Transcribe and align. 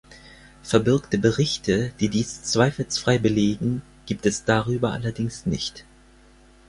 Verbürgte 0.63 1.19
Berichte, 1.19 1.91
die 1.99 2.09
dies 2.09 2.41
zweifelsfrei 2.41 3.19
belegen, 3.19 3.83
gibt 4.07 4.25
es 4.25 4.43
darüber 4.45 4.93
allerdings 4.93 5.45
nicht. 5.45 5.85